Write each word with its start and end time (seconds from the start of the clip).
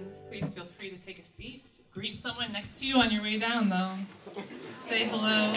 friends, 0.00 0.22
please 0.22 0.50
feel 0.50 0.64
free 0.64 0.90
to 0.90 0.98
take 0.98 1.18
a 1.18 1.24
seat. 1.24 1.82
Greet 1.92 2.18
someone 2.18 2.52
next 2.52 2.78
to 2.80 2.86
you 2.86 2.96
on 2.96 3.10
your 3.10 3.22
way 3.22 3.38
down, 3.38 3.68
though. 3.68 3.92
Say 4.76 5.04
hello. 5.04 5.52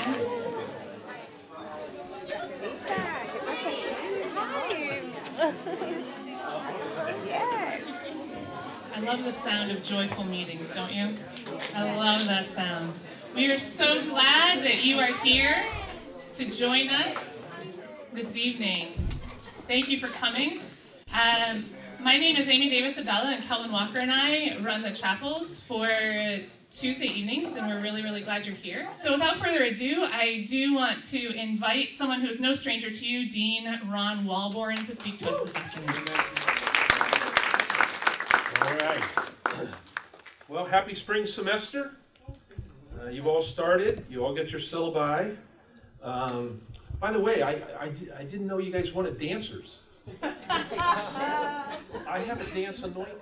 I 8.95 8.99
love 8.99 9.23
the 9.23 9.31
sound 9.31 9.71
of 9.71 9.81
joyful 9.81 10.25
meetings, 10.25 10.71
don't 10.71 10.93
you? 10.93 11.09
I 11.75 11.95
love 11.97 12.25
that 12.27 12.45
sound. 12.45 12.93
We 13.35 13.51
are 13.51 13.57
so 13.57 14.03
glad 14.05 14.63
that 14.63 14.83
you 14.83 14.99
are 14.99 15.13
here 15.23 15.65
to 16.33 16.49
join 16.49 16.89
us 16.89 17.47
this 18.13 18.37
evening. 18.37 18.87
Thank 19.67 19.89
you 19.89 19.97
for 19.97 20.07
coming. 20.07 20.59
Um, 21.13 21.65
my 22.03 22.17
name 22.17 22.35
is 22.35 22.49
Amy 22.49 22.69
Davis 22.69 22.97
Abdallah, 22.97 23.35
and 23.35 23.43
Kelvin 23.43 23.71
Walker 23.71 23.99
and 23.99 24.11
I 24.11 24.57
run 24.61 24.81
the 24.81 24.91
chapels 24.91 25.61
for 25.61 25.87
Tuesday 26.69 27.05
evenings, 27.05 27.55
and 27.55 27.67
we're 27.67 27.81
really, 27.81 28.03
really 28.03 28.21
glad 28.21 28.45
you're 28.45 28.55
here. 28.55 28.89
So, 28.95 29.13
without 29.13 29.37
further 29.37 29.63
ado, 29.63 30.05
I 30.11 30.43
do 30.45 30.73
want 30.73 31.03
to 31.05 31.33
invite 31.33 31.93
someone 31.93 32.19
who 32.19 32.27
is 32.27 32.41
no 32.41 32.53
stranger 32.53 32.89
to 32.89 33.07
you, 33.07 33.29
Dean 33.29 33.79
Ron 33.87 34.25
Walborn, 34.25 34.85
to 34.85 34.93
speak 34.93 35.17
to 35.19 35.29
us 35.29 35.39
this 35.41 35.55
afternoon. 35.55 35.95
All 38.61 38.75
right. 38.87 39.69
Well, 40.49 40.65
happy 40.65 40.95
spring 40.95 41.25
semester. 41.25 41.91
Uh, 43.01 43.07
you've 43.09 43.27
all 43.27 43.41
started, 43.41 44.05
you 44.09 44.25
all 44.25 44.35
get 44.35 44.51
your 44.51 44.61
syllabi. 44.61 45.37
Um, 46.01 46.59
by 46.99 47.13
the 47.13 47.19
way, 47.19 47.41
I, 47.41 47.51
I, 47.51 47.91
I 48.17 48.23
didn't 48.23 48.47
know 48.47 48.57
you 48.57 48.73
guys 48.73 48.93
wanted 48.93 49.17
dancers. 49.17 49.77
I 52.07 52.19
have 52.27 52.41
a 52.41 52.55
dance 52.55 52.83
anointing. 52.83 53.15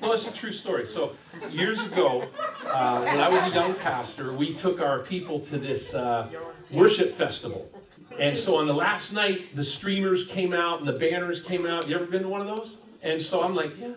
Well, 0.00 0.12
it's 0.12 0.28
a 0.28 0.32
true 0.32 0.52
story. 0.52 0.86
So, 0.86 1.12
years 1.50 1.82
ago, 1.82 2.24
uh, 2.66 3.02
when 3.02 3.20
I 3.20 3.28
was 3.28 3.42
a 3.42 3.54
young 3.54 3.74
pastor, 3.74 4.32
we 4.32 4.54
took 4.54 4.80
our 4.80 5.00
people 5.00 5.40
to 5.40 5.58
this 5.58 5.94
uh, 5.94 6.28
worship 6.72 7.14
festival. 7.14 7.70
And 8.18 8.36
so 8.36 8.56
on 8.56 8.66
the 8.66 8.74
last 8.74 9.12
night, 9.12 9.54
the 9.54 9.62
streamers 9.64 10.26
came 10.26 10.52
out 10.52 10.80
and 10.80 10.88
the 10.88 10.92
banners 10.98 11.40
came 11.40 11.66
out. 11.66 11.88
You 11.88 11.96
ever 11.96 12.06
been 12.06 12.22
to 12.22 12.28
one 12.28 12.40
of 12.40 12.46
those? 12.46 12.78
And 13.02 13.20
so 13.20 13.42
I'm 13.42 13.54
like, 13.54 13.78
yeah, 13.78 13.94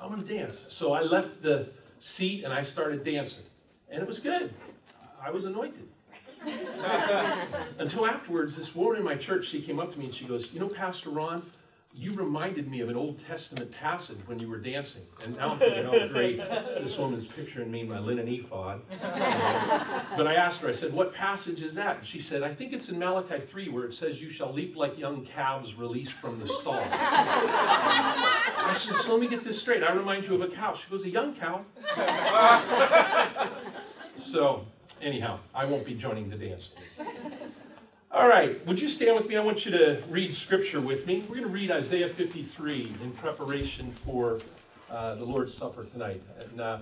I 0.00 0.06
want 0.06 0.26
to 0.26 0.34
dance. 0.34 0.66
So 0.68 0.92
I 0.92 1.02
left 1.02 1.42
the 1.42 1.68
seat 1.98 2.44
and 2.44 2.52
I 2.52 2.62
started 2.62 3.04
dancing. 3.04 3.44
And 3.90 4.00
it 4.02 4.06
was 4.06 4.18
good. 4.18 4.52
I 5.22 5.30
was 5.30 5.44
anointed. 5.44 5.88
Until 7.78 8.06
afterwards, 8.06 8.56
this 8.56 8.74
woman 8.74 8.98
in 8.98 9.04
my 9.04 9.16
church, 9.16 9.46
she 9.46 9.60
came 9.60 9.78
up 9.78 9.90
to 9.92 9.98
me 9.98 10.06
and 10.06 10.14
she 10.14 10.24
goes, 10.24 10.52
You 10.52 10.60
know, 10.60 10.68
Pastor 10.68 11.10
Ron, 11.10 11.42
you 11.96 12.12
reminded 12.14 12.68
me 12.68 12.80
of 12.80 12.88
an 12.88 12.96
Old 12.96 13.20
Testament 13.20 13.70
passage 13.70 14.18
when 14.26 14.40
you 14.40 14.48
were 14.48 14.58
dancing. 14.58 15.02
And 15.22 15.36
now 15.36 15.52
I'm 15.52 15.58
thinking, 15.58 15.86
oh, 15.86 16.08
great, 16.08 16.38
this 16.38 16.98
woman's 16.98 17.26
picturing 17.26 17.70
me 17.70 17.82
in 17.82 17.88
my 17.88 18.00
linen 18.00 18.26
ephod. 18.26 18.82
but 19.00 20.26
I 20.26 20.34
asked 20.34 20.60
her, 20.62 20.68
I 20.68 20.72
said, 20.72 20.92
what 20.92 21.14
passage 21.14 21.62
is 21.62 21.72
that? 21.76 21.98
And 21.98 22.04
she 22.06 22.18
said, 22.18 22.42
I 22.42 22.52
think 22.52 22.72
it's 22.72 22.88
in 22.88 22.98
Malachi 22.98 23.38
3 23.38 23.68
where 23.68 23.84
it 23.84 23.94
says, 23.94 24.20
You 24.20 24.28
shall 24.28 24.52
leap 24.52 24.76
like 24.76 24.98
young 24.98 25.24
calves 25.24 25.76
released 25.76 26.12
from 26.12 26.40
the 26.40 26.48
stall. 26.48 26.82
I 26.92 28.74
said, 28.76 28.96
so 28.96 29.12
let 29.12 29.20
me 29.20 29.28
get 29.28 29.44
this 29.44 29.60
straight. 29.60 29.84
I 29.84 29.92
remind 29.92 30.26
you 30.26 30.34
of 30.34 30.42
a 30.42 30.48
cow. 30.48 30.74
She 30.74 30.90
goes, 30.90 31.04
a 31.04 31.10
young 31.10 31.32
cow. 31.34 31.64
so, 34.16 34.66
anyhow, 35.00 35.38
I 35.54 35.64
won't 35.64 35.84
be 35.84 35.94
joining 35.94 36.28
the 36.28 36.36
dance. 36.36 36.74
All 38.10 38.28
right, 38.28 38.64
would 38.66 38.80
you 38.80 38.86
stand 38.86 39.16
with 39.16 39.28
me? 39.28 39.36
I 39.36 39.40
want 39.40 39.66
you 39.66 39.72
to 39.72 40.00
read 40.08 40.34
scripture 40.34 40.80
with 40.80 41.06
me. 41.06 41.24
We're 41.28 41.36
going 41.36 41.48
to 41.48 41.48
read 41.48 41.70
Isaiah 41.72 42.08
53 42.08 42.92
in 43.02 43.10
preparation 43.12 43.90
for 44.06 44.40
uh, 44.90 45.16
the 45.16 45.24
Lord's 45.24 45.52
Supper 45.52 45.84
tonight. 45.84 46.22
And 46.38 46.60
uh, 46.60 46.78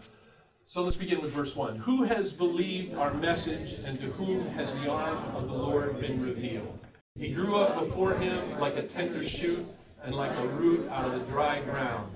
so 0.67 0.83
let's 0.83 0.97
begin 0.97 1.22
with 1.22 1.33
verse 1.33 1.56
1. 1.56 1.77
Who 1.77 2.03
has 2.03 2.32
believed 2.32 2.94
our 2.94 3.15
message, 3.15 3.78
and 3.87 3.99
to 4.00 4.06
whom 4.06 4.47
has 4.48 4.75
the 4.82 4.91
arm 4.91 5.19
of 5.34 5.48
the 5.48 5.54
Lord 5.54 6.00
been 6.00 6.22
revealed? 6.22 6.78
He 7.15 7.32
grew 7.32 7.56
up 7.56 7.82
before 7.82 8.15
him 8.15 8.59
like 8.59 8.77
a 8.77 8.82
tender 8.82 9.22
shoot 9.22 9.66
and 10.03 10.15
like 10.15 10.37
a 10.37 10.47
root 10.47 10.88
out 10.91 11.06
of 11.06 11.21
the 11.21 11.27
dry 11.32 11.60
ground. 11.60 12.12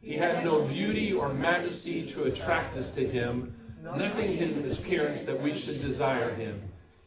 He 0.00 0.14
had 0.14 0.44
no 0.44 0.62
beauty 0.62 1.12
or 1.12 1.32
majesty 1.32 2.06
to 2.12 2.24
attract 2.24 2.76
us 2.76 2.94
to 2.94 3.06
him, 3.06 3.54
nothing 3.82 4.36
in 4.36 4.54
his 4.54 4.78
appearance 4.78 5.22
that 5.22 5.40
we 5.40 5.54
should 5.54 5.80
desire 5.80 6.34
him. 6.34 6.60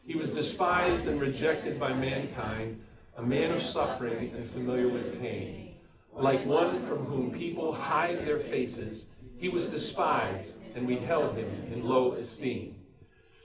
He 0.06 0.16
was 0.16 0.30
despised 0.30 1.06
and 1.06 1.20
rejected 1.20 1.78
by 1.80 1.92
mankind, 1.92 2.80
a 3.16 3.22
man 3.22 3.52
of 3.52 3.62
suffering 3.62 4.32
and 4.36 4.48
familiar 4.48 4.88
with 4.88 5.20
pain. 5.20 5.74
Like 6.12 6.44
one 6.46 6.86
from 6.86 7.04
whom 7.04 7.32
people 7.32 7.72
hide 7.72 8.26
their 8.26 8.38
faces, 8.38 9.10
he 9.38 9.48
was 9.48 9.68
despised, 9.68 10.58
and 10.74 10.86
we 10.86 10.96
held 10.96 11.36
him 11.36 11.50
in 11.72 11.84
low 11.84 12.12
esteem. 12.12 12.76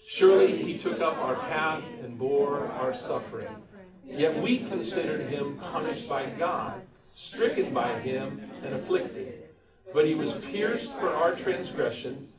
Surely 0.05 0.61
he 0.61 0.77
took 0.77 1.01
up 1.01 1.17
our 1.17 1.35
path 1.35 1.83
and 2.03 2.17
bore 2.17 2.67
our 2.67 2.93
suffering. 2.93 3.47
Yet 4.05 4.41
we 4.41 4.59
considered 4.59 5.27
him 5.27 5.57
punished 5.57 6.09
by 6.09 6.25
God, 6.25 6.81
stricken 7.13 7.73
by 7.73 7.99
him, 7.99 8.49
and 8.63 8.73
afflicted. 8.73 9.49
But 9.93 10.05
he 10.05 10.15
was 10.15 10.45
pierced 10.45 10.93
for 10.99 11.09
our 11.09 11.35
transgressions, 11.35 12.38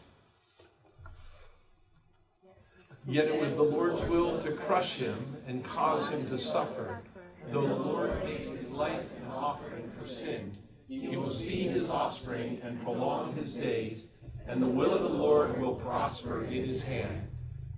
Yet 3.11 3.27
it 3.27 3.41
was 3.41 3.57
the 3.57 3.63
Lord's 3.63 4.01
will 4.09 4.39
to 4.39 4.53
crush 4.53 4.95
him 4.95 5.35
and 5.45 5.65
cause 5.65 6.07
him 6.07 6.25
to 6.27 6.37
suffer. 6.37 7.01
Though 7.51 7.67
the 7.67 7.75
Lord 7.75 8.23
makes 8.23 8.47
his 8.47 8.71
life 8.71 9.03
an 9.17 9.29
offering 9.29 9.83
for 9.89 10.07
sin, 10.07 10.53
he 10.87 11.09
will 11.09 11.27
see 11.27 11.63
his 11.63 11.89
offspring 11.89 12.61
and 12.63 12.81
prolong 12.81 13.33
his 13.33 13.53
days, 13.55 14.11
and 14.47 14.63
the 14.63 14.67
will 14.67 14.93
of 14.93 15.01
the 15.01 15.09
Lord 15.09 15.59
will 15.59 15.75
prosper 15.75 16.45
in 16.45 16.63
his 16.63 16.83
hand. 16.83 17.27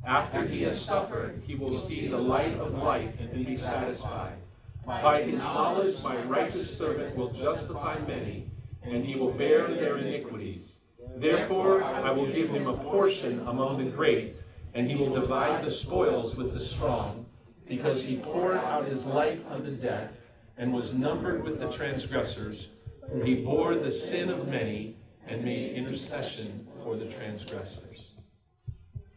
After 0.05 0.45
he 0.45 0.61
has 0.63 0.79
suffered, 0.79 1.41
he 1.47 1.55
will 1.55 1.79
see 1.79 2.09
the 2.09 2.19
light 2.19 2.53
of 2.59 2.75
life 2.75 3.19
and 3.19 3.33
be 3.33 3.55
satisfied. 3.55 4.37
By 4.85 5.23
his 5.23 5.39
knowledge, 5.39 6.03
my 6.03 6.21
righteous 6.25 6.77
servant 6.77 7.15
will 7.15 7.31
justify 7.31 7.97
many, 8.05 8.51
and 8.83 9.03
he 9.03 9.15
will 9.15 9.31
bear 9.31 9.73
their 9.73 9.97
iniquities. 9.97 10.81
Therefore, 11.15 11.83
I 11.83 12.11
will 12.11 12.27
give 12.27 12.51
him 12.51 12.67
a 12.67 12.77
portion 12.77 13.39
among 13.47 13.83
the 13.83 13.89
great, 13.89 14.43
and 14.73 14.89
he 14.89 14.95
will 14.95 15.13
divide 15.13 15.63
the 15.63 15.71
spoils 15.71 16.35
with 16.35 16.53
the 16.53 16.59
strong 16.59 17.25
because 17.67 18.03
he 18.03 18.17
poured 18.17 18.57
out 18.57 18.85
his 18.85 19.05
life 19.05 19.49
unto 19.49 19.71
death 19.75 20.11
and 20.57 20.73
was 20.73 20.95
numbered 20.95 21.43
with 21.43 21.59
the 21.59 21.71
transgressors. 21.71 22.69
For 23.09 23.23
he 23.23 23.35
bore 23.35 23.75
the 23.75 23.91
sin 23.91 24.29
of 24.29 24.47
many 24.47 24.95
and 25.27 25.43
made 25.43 25.73
intercession 25.73 26.67
for 26.83 26.95
the 26.95 27.05
transgressors. 27.05 28.21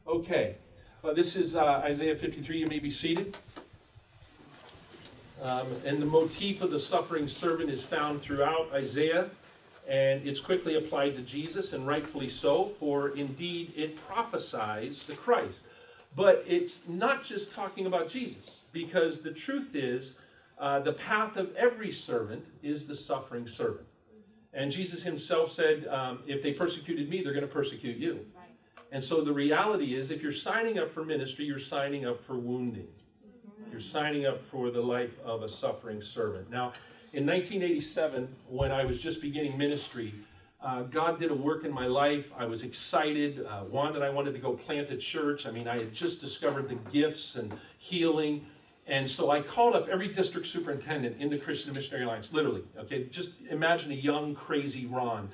Okay, 0.06 0.56
well, 1.02 1.14
this 1.14 1.36
is 1.36 1.56
uh, 1.56 1.82
Isaiah 1.84 2.16
53. 2.16 2.58
You 2.58 2.66
may 2.66 2.78
be 2.78 2.90
seated. 2.90 3.36
Um, 5.42 5.66
and 5.84 6.00
the 6.00 6.06
motif 6.06 6.62
of 6.62 6.70
the 6.70 6.78
suffering 6.78 7.28
servant 7.28 7.70
is 7.70 7.82
found 7.82 8.22
throughout 8.22 8.72
Isaiah, 8.72 9.28
and 9.88 10.26
it's 10.26 10.40
quickly 10.40 10.76
applied 10.76 11.16
to 11.16 11.22
Jesus, 11.22 11.72
and 11.72 11.86
rightfully 11.86 12.28
so, 12.28 12.64
for 12.80 13.10
indeed 13.10 13.72
it 13.76 13.96
prophesies 14.06 15.06
the 15.06 15.14
Christ. 15.14 15.62
But 16.16 16.44
it's 16.46 16.88
not 16.88 17.24
just 17.24 17.52
talking 17.52 17.86
about 17.86 18.08
Jesus, 18.08 18.60
because 18.72 19.20
the 19.20 19.32
truth 19.32 19.74
is, 19.74 20.14
uh, 20.58 20.80
the 20.80 20.94
path 20.94 21.36
of 21.36 21.54
every 21.54 21.92
servant 21.92 22.46
is 22.62 22.86
the 22.86 22.94
suffering 22.94 23.46
servant. 23.46 23.86
And 24.54 24.72
Jesus 24.72 25.02
himself 25.02 25.52
said, 25.52 25.86
um, 25.88 26.20
if 26.26 26.42
they 26.42 26.52
persecuted 26.52 27.10
me, 27.10 27.22
they're 27.22 27.34
going 27.34 27.46
to 27.46 27.52
persecute 27.52 27.98
you. 27.98 28.24
And 28.90 29.04
so 29.04 29.20
the 29.20 29.32
reality 29.32 29.94
is, 29.94 30.10
if 30.10 30.22
you're 30.22 30.32
signing 30.32 30.78
up 30.78 30.90
for 30.90 31.04
ministry, 31.04 31.44
you're 31.44 31.58
signing 31.58 32.06
up 32.06 32.22
for 32.24 32.38
wounding. 32.38 32.88
You're 33.70 33.80
signing 33.80 34.24
up 34.24 34.40
for 34.42 34.70
the 34.70 34.80
life 34.80 35.18
of 35.24 35.42
a 35.42 35.48
suffering 35.48 36.00
servant. 36.00 36.48
Now, 36.50 36.72
in 37.12 37.24
1987, 37.26 38.28
when 38.48 38.72
I 38.72 38.84
was 38.84 39.00
just 39.00 39.20
beginning 39.20 39.56
ministry, 39.56 40.14
uh, 40.60 40.82
God 40.82 41.18
did 41.18 41.30
a 41.30 41.34
work 41.34 41.64
in 41.64 41.72
my 41.72 41.86
life. 41.86 42.30
I 42.36 42.44
was 42.44 42.64
excited. 42.64 43.46
Uh, 43.46 43.64
wanted 43.70 44.02
I 44.02 44.10
wanted 44.10 44.32
to 44.32 44.40
go 44.40 44.52
plant 44.52 44.90
a 44.90 44.96
church. 44.96 45.46
I 45.46 45.50
mean, 45.50 45.68
I 45.68 45.74
had 45.74 45.92
just 45.92 46.20
discovered 46.20 46.68
the 46.68 46.74
gifts 46.90 47.36
and 47.36 47.52
healing. 47.78 48.44
And 48.88 49.08
so 49.08 49.30
I 49.30 49.40
called 49.40 49.74
up 49.74 49.88
every 49.88 50.08
district 50.08 50.46
superintendent 50.46 51.20
in 51.20 51.28
the 51.28 51.38
Christian 51.38 51.72
Missionary 51.72 52.04
Alliance, 52.04 52.32
literally. 52.32 52.62
Okay, 52.78 53.04
just 53.04 53.40
imagine 53.50 53.92
a 53.92 53.96
young, 53.96 54.34
crazy 54.34 54.86
Ron 54.86 55.28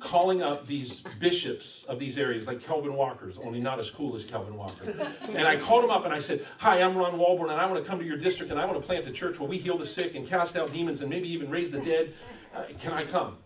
calling 0.00 0.42
up 0.42 0.66
these 0.66 1.02
bishops 1.18 1.84
of 1.84 1.98
these 1.98 2.18
areas, 2.18 2.46
like 2.46 2.60
Kelvin 2.60 2.94
Walker's, 2.94 3.38
only 3.38 3.60
not 3.60 3.78
as 3.78 3.90
cool 3.90 4.16
as 4.16 4.24
Kelvin 4.24 4.56
Walker. 4.56 4.94
And 5.34 5.46
I 5.46 5.56
called 5.56 5.84
him 5.84 5.90
up 5.90 6.04
and 6.04 6.12
I 6.12 6.18
said, 6.18 6.44
Hi, 6.58 6.82
I'm 6.82 6.96
Ron 6.96 7.18
Walborn, 7.18 7.50
and 7.50 7.60
I 7.60 7.66
want 7.66 7.82
to 7.82 7.88
come 7.88 7.98
to 7.98 8.04
your 8.04 8.16
district 8.16 8.50
and 8.50 8.60
I 8.60 8.64
want 8.64 8.80
to 8.80 8.86
plant 8.86 9.06
a 9.06 9.12
church 9.12 9.38
where 9.38 9.48
we 9.48 9.58
heal 9.58 9.78
the 9.78 9.86
sick 9.86 10.14
and 10.14 10.26
cast 10.26 10.56
out 10.56 10.72
demons 10.72 11.02
and 11.02 11.10
maybe 11.10 11.28
even 11.28 11.50
raise 11.50 11.70
the 11.70 11.80
dead. 11.80 12.14
Uh, 12.54 12.64
can 12.80 12.92
I 12.92 13.04
come? 13.04 13.36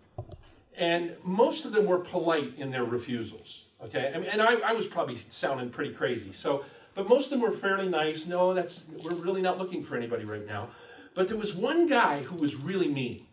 And 0.76 1.12
most 1.24 1.64
of 1.64 1.72
them 1.72 1.86
were 1.86 1.98
polite 1.98 2.54
in 2.56 2.70
their 2.70 2.84
refusals. 2.84 3.64
Okay, 3.84 4.12
and, 4.14 4.24
and 4.24 4.40
I, 4.40 4.54
I 4.60 4.72
was 4.72 4.86
probably 4.86 5.18
sounding 5.28 5.68
pretty 5.68 5.92
crazy. 5.92 6.32
So, 6.32 6.64
but 6.94 7.08
most 7.08 7.26
of 7.26 7.30
them 7.32 7.40
were 7.40 7.54
fairly 7.54 7.88
nice. 7.88 8.26
No, 8.26 8.54
that's 8.54 8.86
we're 9.04 9.14
really 9.16 9.42
not 9.42 9.58
looking 9.58 9.82
for 9.82 9.96
anybody 9.96 10.24
right 10.24 10.46
now. 10.46 10.70
But 11.14 11.28
there 11.28 11.36
was 11.36 11.54
one 11.54 11.86
guy 11.86 12.22
who 12.22 12.36
was 12.36 12.56
really 12.56 12.88
mean. 12.88 13.26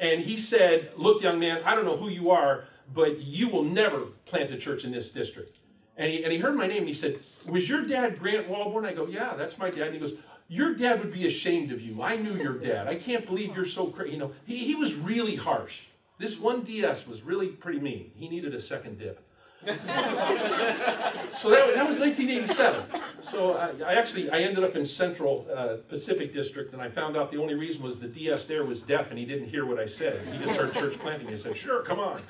And 0.00 0.20
he 0.20 0.36
said, 0.36 0.90
Look, 0.96 1.22
young 1.22 1.38
man, 1.38 1.60
I 1.64 1.74
don't 1.74 1.84
know 1.84 1.96
who 1.96 2.08
you 2.08 2.30
are, 2.30 2.66
but 2.94 3.20
you 3.20 3.48
will 3.48 3.64
never 3.64 4.06
plant 4.26 4.50
a 4.50 4.56
church 4.56 4.84
in 4.84 4.90
this 4.90 5.10
district. 5.10 5.60
And 5.96 6.10
he, 6.10 6.24
and 6.24 6.32
he 6.32 6.38
heard 6.38 6.56
my 6.56 6.66
name 6.66 6.78
and 6.78 6.88
he 6.88 6.94
said, 6.94 7.18
Was 7.48 7.68
your 7.68 7.84
dad 7.84 8.18
Grant 8.18 8.48
Walborn? 8.48 8.86
I 8.86 8.92
go, 8.92 9.06
Yeah, 9.06 9.34
that's 9.36 9.58
my 9.58 9.70
dad. 9.70 9.88
And 9.88 9.94
he 9.94 10.00
goes, 10.00 10.14
Your 10.48 10.74
dad 10.74 10.98
would 11.00 11.12
be 11.12 11.26
ashamed 11.26 11.70
of 11.72 11.82
you. 11.82 12.02
I 12.02 12.16
knew 12.16 12.34
your 12.36 12.54
dad. 12.54 12.88
I 12.88 12.94
can't 12.94 13.26
believe 13.26 13.54
you're 13.54 13.66
so 13.66 13.86
crazy. 13.86 14.12
You 14.12 14.18
know, 14.18 14.32
he, 14.46 14.56
he 14.56 14.74
was 14.74 14.94
really 14.94 15.36
harsh. 15.36 15.86
This 16.18 16.38
one 16.38 16.62
DS 16.62 17.06
was 17.06 17.22
really 17.22 17.48
pretty 17.48 17.80
mean. 17.80 18.10
He 18.14 18.28
needed 18.28 18.54
a 18.54 18.60
second 18.60 18.98
dip 18.98 19.22
so 19.66 21.50
that, 21.50 21.74
that 21.74 21.86
was 21.86 22.00
1987. 22.00 22.82
So 23.20 23.58
I, 23.58 23.72
I, 23.84 23.94
actually 23.94 24.30
I 24.30 24.38
ended 24.38 24.64
up 24.64 24.74
in 24.74 24.86
Central 24.86 25.46
uh, 25.54 25.76
Pacific 25.86 26.32
District, 26.32 26.72
and 26.72 26.80
I 26.80 26.88
found 26.88 27.14
out 27.14 27.30
the 27.30 27.36
only 27.36 27.54
reason 27.54 27.82
was 27.82 28.00
the 28.00 28.08
DS 28.08 28.46
there 28.46 28.64
was 28.64 28.82
deaf, 28.82 29.10
and 29.10 29.18
he 29.18 29.26
didn't 29.26 29.48
hear 29.48 29.66
what 29.66 29.78
I 29.78 29.84
said. 29.84 30.26
He 30.32 30.38
just 30.38 30.56
heard 30.56 30.72
church 30.72 30.98
planting. 30.98 31.28
He 31.28 31.36
said, 31.36 31.54
"Sure, 31.54 31.82
come 31.82 32.00
on." 32.00 32.22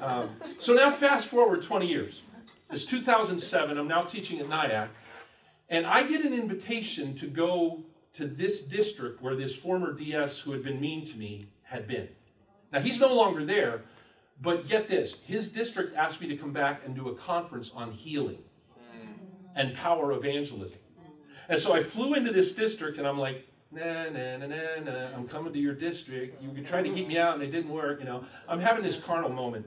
Um, 0.00 0.30
so 0.58 0.72
now 0.72 0.90
fast 0.90 1.28
forward 1.28 1.62
20 1.62 1.86
years. 1.86 2.22
It's 2.70 2.86
2007. 2.86 3.76
I'm 3.76 3.86
now 3.86 4.00
teaching 4.00 4.40
at 4.40 4.48
Nyack, 4.48 4.88
and 5.68 5.84
I 5.84 6.04
get 6.04 6.24
an 6.24 6.32
invitation 6.32 7.14
to 7.16 7.26
go 7.26 7.82
to 8.14 8.26
this 8.26 8.62
district 8.62 9.20
where 9.20 9.36
this 9.36 9.54
former 9.54 9.92
DS 9.92 10.38
who 10.40 10.52
had 10.52 10.64
been 10.64 10.80
mean 10.80 11.06
to 11.06 11.18
me 11.18 11.44
had 11.64 11.86
been. 11.86 12.08
Now 12.72 12.80
he's 12.80 12.98
no 12.98 13.14
longer 13.14 13.44
there, 13.44 13.82
but 14.42 14.68
get 14.68 14.88
this 14.88 15.18
his 15.24 15.48
district 15.48 15.96
asked 15.96 16.20
me 16.20 16.26
to 16.28 16.36
come 16.36 16.52
back 16.52 16.82
and 16.84 16.94
do 16.94 17.08
a 17.08 17.14
conference 17.14 17.70
on 17.74 17.90
healing 17.90 18.38
and 19.54 19.74
power 19.74 20.12
evangelism. 20.12 20.78
And 21.48 21.58
so 21.58 21.72
I 21.72 21.82
flew 21.82 22.14
into 22.14 22.32
this 22.32 22.52
district 22.52 22.98
and 22.98 23.06
I'm 23.06 23.18
like, 23.18 23.46
nah, 23.70 24.08
nah, 24.08 24.38
nah, 24.38 24.46
nah, 24.46 24.80
nah. 24.84 25.08
I'm 25.14 25.28
coming 25.28 25.52
to 25.52 25.58
your 25.58 25.74
district. 25.74 26.42
You 26.42 26.50
were 26.50 26.66
trying 26.66 26.84
to 26.84 26.90
keep 26.90 27.08
me 27.08 27.18
out 27.18 27.34
and 27.34 27.42
it 27.42 27.50
didn't 27.50 27.70
work. 27.70 28.00
You 28.00 28.06
know, 28.06 28.24
I'm 28.48 28.60
having 28.60 28.82
this 28.82 28.96
carnal 28.96 29.30
moment. 29.30 29.66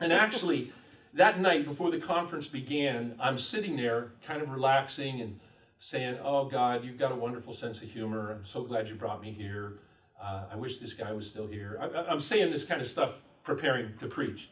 And 0.00 0.12
actually, 0.12 0.72
that 1.14 1.40
night 1.40 1.64
before 1.64 1.90
the 1.90 1.98
conference 1.98 2.46
began, 2.46 3.16
I'm 3.18 3.38
sitting 3.38 3.76
there 3.76 4.12
kind 4.24 4.40
of 4.40 4.50
relaxing 4.50 5.20
and 5.20 5.38
saying, 5.78 6.18
Oh 6.22 6.44
God, 6.44 6.84
you've 6.84 6.98
got 6.98 7.10
a 7.12 7.16
wonderful 7.16 7.52
sense 7.52 7.82
of 7.82 7.90
humor. 7.90 8.32
I'm 8.32 8.44
so 8.44 8.62
glad 8.62 8.88
you 8.88 8.94
brought 8.94 9.20
me 9.20 9.32
here. 9.32 9.78
Uh, 10.22 10.44
I 10.52 10.56
wish 10.56 10.78
this 10.78 10.92
guy 10.92 11.12
was 11.12 11.28
still 11.28 11.46
here. 11.46 11.78
I, 11.80 12.02
I'm 12.10 12.20
saying 12.20 12.52
this 12.52 12.64
kind 12.64 12.80
of 12.80 12.86
stuff 12.86 13.22
preparing 13.50 13.92
to 13.98 14.06
preach. 14.06 14.48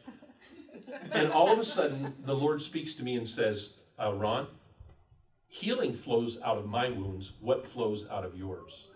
And 1.13 1.31
all 1.31 1.49
of 1.49 1.57
a 1.57 1.63
sudden, 1.63 2.13
the 2.25 2.35
Lord 2.35 2.61
speaks 2.61 2.93
to 2.95 3.03
me 3.03 3.15
and 3.15 3.25
says, 3.25 3.75
uh, 3.97 4.13
Ron, 4.13 4.45
healing 5.47 5.93
flows 5.93 6.37
out 6.43 6.57
of 6.57 6.65
my 6.65 6.89
wounds. 6.89 7.31
What 7.39 7.65
flows 7.65 8.05
out 8.11 8.25
of 8.25 8.35
yours? 8.35 8.89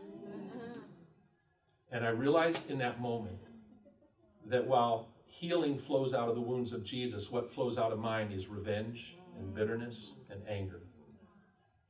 And 1.90 2.06
I 2.06 2.10
realized 2.10 2.70
in 2.70 2.78
that 2.80 3.00
moment 3.00 3.38
that 4.48 4.68
while 4.68 5.08
healing 5.26 5.78
flows 5.78 6.14
out 6.14 6.28
of 6.28 6.36
the 6.36 6.42
wounds 6.42 6.74
of 6.74 6.84
Jesus, 6.84 7.32
what 7.32 7.50
flows 7.50 7.78
out 7.78 7.94
of 7.94 8.00
mine 8.00 8.30
is 8.30 8.50
revenge 8.50 9.16
and 9.40 9.56
bitterness 9.56 10.16
and 10.30 10.42
anger. 10.50 10.82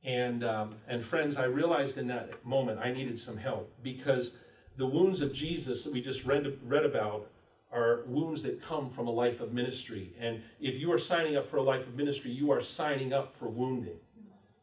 And, 0.04 0.44
um, 0.44 0.76
and 0.86 1.04
friends, 1.04 1.36
I 1.36 1.46
realized 1.46 1.98
in 1.98 2.06
that 2.08 2.44
moment 2.46 2.78
I 2.78 2.92
needed 2.92 3.18
some 3.18 3.36
help 3.36 3.74
because 3.82 4.36
the 4.76 4.86
wounds 4.86 5.20
of 5.20 5.32
Jesus 5.32 5.82
that 5.82 5.92
we 5.92 6.00
just 6.00 6.24
read, 6.24 6.58
read 6.62 6.84
about 6.84 7.30
are 7.74 8.04
wounds 8.06 8.42
that 8.44 8.62
come 8.62 8.88
from 8.88 9.08
a 9.08 9.10
life 9.10 9.40
of 9.40 9.52
ministry. 9.52 10.12
And 10.20 10.40
if 10.60 10.76
you 10.80 10.92
are 10.92 10.98
signing 10.98 11.36
up 11.36 11.48
for 11.48 11.56
a 11.56 11.62
life 11.62 11.86
of 11.86 11.96
ministry, 11.96 12.30
you 12.30 12.50
are 12.52 12.62
signing 12.62 13.12
up 13.12 13.36
for 13.36 13.48
wounding. 13.48 13.98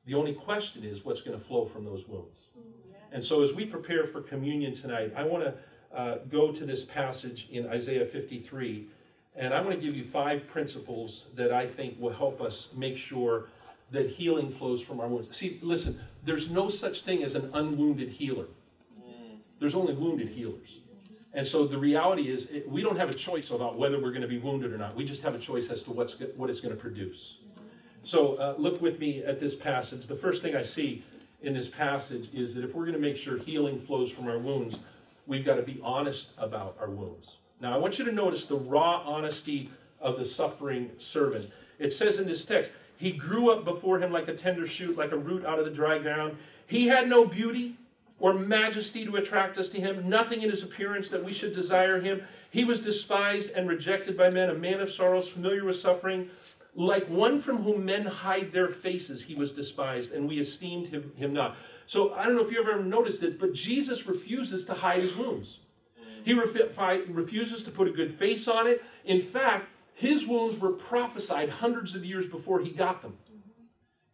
The 0.05 0.15
only 0.15 0.33
question 0.33 0.83
is 0.83 1.05
what's 1.05 1.21
going 1.21 1.37
to 1.37 1.43
flow 1.43 1.65
from 1.65 1.85
those 1.85 2.07
wounds. 2.07 2.47
And 3.11 3.23
so 3.23 3.43
as 3.43 3.53
we 3.53 3.65
prepare 3.65 4.07
for 4.07 4.21
communion 4.21 4.73
tonight, 4.73 5.13
I 5.15 5.23
want 5.23 5.43
to 5.43 5.53
uh, 5.95 6.17
go 6.29 6.51
to 6.51 6.65
this 6.65 6.85
passage 6.85 7.49
in 7.51 7.67
Isaiah 7.67 8.05
53. 8.05 8.87
And 9.35 9.53
I 9.53 9.61
want 9.61 9.71
to 9.71 9.77
give 9.77 9.95
you 9.95 10.03
five 10.03 10.47
principles 10.47 11.27
that 11.35 11.51
I 11.51 11.67
think 11.67 11.99
will 11.99 12.13
help 12.13 12.41
us 12.41 12.69
make 12.75 12.97
sure 12.97 13.49
that 13.91 14.09
healing 14.09 14.49
flows 14.49 14.81
from 14.81 15.01
our 15.01 15.07
wounds. 15.07 15.35
See, 15.35 15.59
listen, 15.61 15.99
there's 16.23 16.49
no 16.49 16.69
such 16.69 17.01
thing 17.01 17.23
as 17.23 17.35
an 17.35 17.51
unwounded 17.53 18.09
healer, 18.09 18.47
there's 19.59 19.75
only 19.75 19.93
wounded 19.93 20.29
healers. 20.29 20.79
And 21.33 21.47
so 21.47 21.65
the 21.65 21.77
reality 21.77 22.29
is, 22.29 22.47
it, 22.47 22.69
we 22.69 22.81
don't 22.81 22.97
have 22.97 23.09
a 23.09 23.13
choice 23.13 23.51
about 23.51 23.77
whether 23.77 24.01
we're 24.01 24.11
going 24.11 24.21
to 24.21 24.27
be 24.27 24.37
wounded 24.37 24.73
or 24.73 24.77
not. 24.77 24.95
We 24.95 25.05
just 25.05 25.23
have 25.23 25.33
a 25.33 25.39
choice 25.39 25.69
as 25.69 25.83
to 25.83 25.91
what's 25.91 26.19
what 26.35 26.49
it's 26.49 26.59
going 26.59 26.75
to 26.75 26.79
produce. 26.79 27.37
So 28.03 28.35
uh, 28.35 28.55
look 28.57 28.81
with 28.81 28.99
me 28.99 29.23
at 29.23 29.39
this 29.39 29.55
passage. 29.55 30.07
The 30.07 30.15
first 30.15 30.41
thing 30.41 30.55
I 30.55 30.61
see 30.61 31.03
in 31.41 31.53
this 31.53 31.69
passage 31.69 32.29
is 32.33 32.53
that 32.55 32.63
if 32.63 32.75
we're 32.75 32.85
going 32.85 32.95
to 32.95 33.01
make 33.01 33.17
sure 33.17 33.37
healing 33.37 33.79
flows 33.79 34.11
from 34.11 34.27
our 34.27 34.39
wounds, 34.39 34.79
we've 35.27 35.45
got 35.45 35.55
to 35.55 35.61
be 35.61 35.79
honest 35.83 36.31
about 36.37 36.75
our 36.79 36.89
wounds. 36.89 37.37
Now, 37.61 37.73
I 37.73 37.77
want 37.77 37.99
you 37.99 38.05
to 38.05 38.11
notice 38.11 38.45
the 38.45 38.57
raw 38.57 39.03
honesty 39.05 39.69
of 40.01 40.17
the 40.17 40.25
suffering 40.25 40.89
servant. 40.97 41.49
It 41.79 41.91
says 41.91 42.19
in 42.19 42.27
this 42.27 42.43
text, 42.43 42.71
he 42.97 43.11
grew 43.11 43.51
up 43.51 43.65
before 43.65 43.99
him 43.99 44.11
like 44.11 44.27
a 44.27 44.35
tender 44.35 44.67
shoot, 44.67 44.97
like 44.97 45.11
a 45.11 45.17
root 45.17 45.45
out 45.45 45.59
of 45.59 45.65
the 45.65 45.71
dry 45.71 45.97
ground. 45.97 46.37
He 46.67 46.87
had 46.87 47.07
no 47.07 47.25
beauty 47.25 47.77
or 48.21 48.33
majesty 48.33 49.03
to 49.03 49.17
attract 49.17 49.57
us 49.57 49.67
to 49.69 49.81
him, 49.81 50.07
nothing 50.07 50.43
in 50.43 50.49
his 50.49 50.63
appearance 50.63 51.09
that 51.09 51.23
we 51.23 51.33
should 51.33 51.53
desire 51.53 51.99
him. 51.99 52.21
He 52.51 52.63
was 52.63 52.79
despised 52.79 53.51
and 53.55 53.67
rejected 53.67 54.15
by 54.15 54.29
men, 54.29 54.49
a 54.49 54.53
man 54.53 54.79
of 54.79 54.91
sorrows, 54.91 55.27
familiar 55.27 55.65
with 55.65 55.75
suffering. 55.75 56.29
Like 56.75 57.09
one 57.09 57.41
from 57.41 57.57
whom 57.57 57.83
men 57.83 58.05
hide 58.05 58.51
their 58.53 58.69
faces, 58.69 59.21
he 59.21 59.35
was 59.35 59.51
despised, 59.51 60.13
and 60.13 60.29
we 60.29 60.39
esteemed 60.39 60.87
him, 60.87 61.11
him 61.17 61.33
not. 61.33 61.57
So 61.87 62.13
I 62.13 62.23
don't 62.23 62.35
know 62.35 62.41
if 62.41 62.51
you've 62.51 62.65
ever 62.65 62.81
noticed 62.81 63.23
it, 63.23 63.39
but 63.39 63.53
Jesus 63.53 64.07
refuses 64.07 64.65
to 64.67 64.73
hide 64.73 65.01
his 65.01 65.17
wounds. 65.17 65.59
He 66.23 66.33
refuses 66.33 67.63
to 67.63 67.71
put 67.71 67.87
a 67.87 67.91
good 67.91 68.13
face 68.13 68.47
on 68.47 68.67
it. 68.67 68.83
In 69.03 69.19
fact, 69.19 69.67
his 69.95 70.25
wounds 70.25 70.59
were 70.59 70.73
prophesied 70.73 71.49
hundreds 71.49 71.95
of 71.95 72.05
years 72.05 72.27
before 72.27 72.59
he 72.59 72.69
got 72.69 73.01
them. 73.01 73.17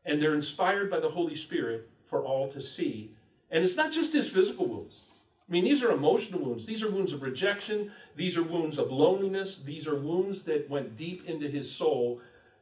And 0.06 0.22
they're 0.22 0.34
inspired 0.34 0.90
by 0.90 1.02
the 1.02 1.10
Holy 1.10 1.36
Spirit 1.36 1.90
for 2.06 2.24
all 2.24 2.48
to 2.50 2.62
see 2.62 3.12
and 3.52 3.64
it's 3.64 3.78
not 3.78 3.92
just 3.92 4.14
his 4.14 4.30
physical 4.30 4.68
wounds. 4.68 5.04
I 5.48 5.52
mean, 5.52 5.64
these 5.64 5.82
are 5.82 5.92
emotional 5.92 6.42
wounds. 6.42 6.66
These 6.66 6.84
are 6.84 6.92
wounds 6.92 7.14
of 7.14 7.22
rejection. 7.22 7.92
These 8.16 8.36
are 8.36 8.44
wounds 8.44 8.78
of 8.78 8.92
loneliness. 8.92 9.60
These 9.60 9.88
are 9.88 9.96
wounds 9.96 10.44
that 10.44 10.70
went 10.70 10.98
deep 10.98 11.30
into 11.30 11.48
his 11.48 11.72
soul, 11.72 12.20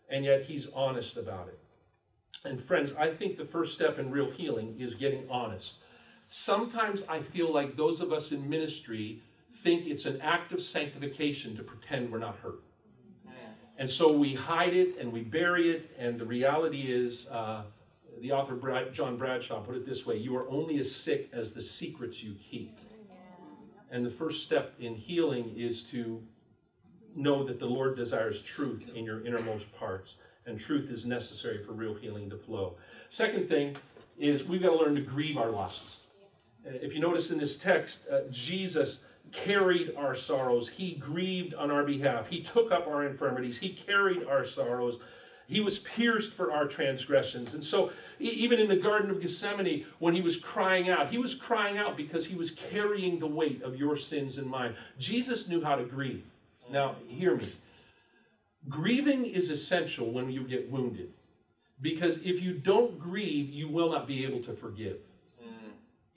and 0.09 0.23
yet 0.23 0.43
he's 0.43 0.67
honest 0.71 1.17
about 1.17 1.47
it. 1.47 1.59
And 2.47 2.61
friends, 2.61 2.93
I 2.97 3.09
think 3.09 3.37
the 3.37 3.45
first 3.45 3.73
step 3.73 3.97
in 3.97 4.11
real 4.11 4.29
healing 4.29 4.75
is 4.79 4.93
getting 4.93 5.27
honest. 5.31 5.77
Sometimes 6.29 7.01
I 7.09 7.19
feel 7.19 7.51
like 7.51 7.75
those 7.75 8.01
of 8.01 8.11
us 8.11 8.31
in 8.31 8.47
ministry 8.47 9.21
think 9.51 9.87
it's 9.87 10.05
an 10.05 10.21
act 10.21 10.51
of 10.51 10.61
sanctification 10.61 11.55
to 11.55 11.63
pretend 11.63 12.11
we're 12.11 12.19
not 12.19 12.35
hurt. 12.37 12.61
And 13.77 13.89
so 13.89 14.11
we 14.11 14.33
hide 14.33 14.73
it 14.73 14.97
and 14.97 15.11
we 15.11 15.21
bury 15.21 15.71
it, 15.71 15.91
and 15.99 16.17
the 16.19 16.25
reality 16.25 16.83
is, 16.87 17.27
uh, 17.27 17.63
the 18.25 18.31
author 18.31 18.55
Brad, 18.55 18.91
John 18.91 19.17
Bradshaw 19.17 19.59
put 19.59 19.75
it 19.75 19.85
this 19.85 20.03
way 20.07 20.17
You 20.17 20.35
are 20.35 20.49
only 20.49 20.79
as 20.79 20.93
sick 20.93 21.29
as 21.31 21.53
the 21.53 21.61
secrets 21.61 22.23
you 22.23 22.35
keep. 22.41 22.75
And 23.91 24.03
the 24.03 24.09
first 24.09 24.43
step 24.43 24.73
in 24.79 24.95
healing 24.95 25.53
is 25.55 25.83
to 25.91 26.19
know 27.15 27.43
that 27.43 27.59
the 27.59 27.67
Lord 27.67 27.95
desires 27.95 28.41
truth 28.41 28.95
in 28.95 29.05
your 29.05 29.23
innermost 29.27 29.71
parts, 29.77 30.17
and 30.47 30.59
truth 30.59 30.89
is 30.89 31.05
necessary 31.05 31.63
for 31.63 31.73
real 31.73 31.93
healing 31.93 32.27
to 32.31 32.35
flow. 32.35 32.77
Second 33.09 33.47
thing 33.47 33.77
is 34.17 34.43
we've 34.43 34.63
got 34.63 34.71
to 34.71 34.77
learn 34.77 34.95
to 34.95 35.01
grieve 35.01 35.37
our 35.37 35.51
losses. 35.51 36.07
If 36.65 36.95
you 36.95 37.01
notice 37.01 37.29
in 37.29 37.37
this 37.37 37.59
text, 37.59 38.07
uh, 38.11 38.21
Jesus 38.31 39.01
carried 39.33 39.93
our 39.95 40.15
sorrows. 40.15 40.67
He 40.67 40.95
grieved 40.95 41.53
on 41.53 41.69
our 41.69 41.83
behalf. 41.83 42.27
He 42.27 42.41
took 42.41 42.71
up 42.71 42.87
our 42.87 43.05
infirmities. 43.05 43.59
He 43.59 43.69
carried 43.69 44.23
our 44.25 44.43
sorrows. 44.43 44.99
He 45.47 45.61
was 45.61 45.79
pierced 45.79 46.33
for 46.33 46.51
our 46.51 46.67
transgressions. 46.67 47.53
And 47.53 47.63
so, 47.63 47.91
even 48.19 48.59
in 48.59 48.67
the 48.67 48.75
Garden 48.75 49.11
of 49.11 49.21
Gethsemane, 49.21 49.85
when 49.99 50.15
he 50.15 50.21
was 50.21 50.37
crying 50.37 50.89
out, 50.89 51.09
he 51.09 51.17
was 51.17 51.35
crying 51.35 51.77
out 51.77 51.95
because 51.95 52.25
he 52.25 52.35
was 52.35 52.51
carrying 52.51 53.19
the 53.19 53.27
weight 53.27 53.61
of 53.61 53.75
your 53.75 53.95
sins 53.95 54.37
and 54.37 54.47
mine. 54.47 54.75
Jesus 54.97 55.47
knew 55.47 55.63
how 55.63 55.75
to 55.75 55.83
grieve. 55.83 56.23
Now, 56.71 56.95
hear 57.07 57.35
me. 57.35 57.51
Grieving 58.67 59.25
is 59.25 59.51
essential 59.51 60.11
when 60.11 60.31
you 60.31 60.43
get 60.43 60.71
wounded 60.71 61.11
because 61.81 62.17
if 62.17 62.41
you 62.41 62.53
don't 62.53 62.99
grieve, 62.99 63.49
you 63.49 63.67
will 63.67 63.91
not 63.91 64.07
be 64.07 64.25
able 64.25 64.41
to 64.43 64.53
forgive. 64.53 64.97
Hmm. 65.39 65.71